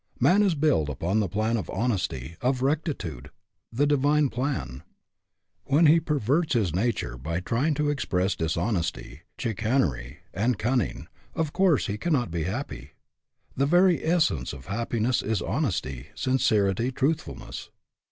Man 0.19 0.41
is 0.41 0.55
built 0.55 0.89
upon 0.89 1.19
the 1.19 1.29
plan 1.29 1.57
of 1.57 1.69
honesty, 1.69 2.35
of 2.41 2.63
rectitude 2.63 3.29
the 3.71 3.85
divine 3.85 4.29
plan. 4.29 4.81
When 5.65 5.85
he 5.85 5.99
perverts 5.99 6.55
his 6.55 6.73
nature 6.73 7.17
by 7.19 7.39
trying 7.39 7.75
to 7.75 7.91
express 7.91 8.35
dishonesty, 8.35 9.21
HAPPY? 9.37 9.37
IF 9.37 9.45
NOT, 9.45 9.45
WHY 9.45 9.49
NOT? 9.51 9.63
147 9.63 9.97
chicanery, 10.07 10.19
and 10.33 10.57
cunning, 10.57 11.07
of 11.35 11.53
course 11.53 11.85
he 11.85 11.99
cannot 11.99 12.31
be 12.31 12.45
happy. 12.49 12.93
The 13.55 13.67
very 13.67 14.03
essence 14.03 14.53
of 14.53 14.65
happiness 14.65 15.21
is 15.21 15.37
hon 15.43 15.65
esty, 15.65 16.07
sincerity, 16.15 16.91
truthfulness. 16.91 17.69